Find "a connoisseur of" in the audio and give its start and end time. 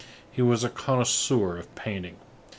0.63-1.75